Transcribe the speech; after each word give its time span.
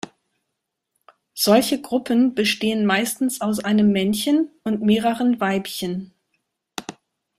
Solche 1.35 1.79
Gruppen 1.79 2.33
bestehen 2.33 2.87
meistens 2.87 3.39
aus 3.39 3.59
einem 3.59 3.91
Männchen 3.91 4.49
und 4.63 4.81
mehreren 4.81 5.39
Weibchen. 5.39 6.11